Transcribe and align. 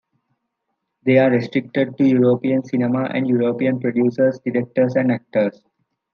They 1.03 1.19
are 1.19 1.29
restricted 1.29 1.95
to 1.99 2.03
European 2.03 2.65
cinema 2.65 3.03
and 3.13 3.27
European 3.29 3.79
producers, 3.79 4.39
directors, 4.43 4.95
and 4.95 5.11
actors. 5.11 5.61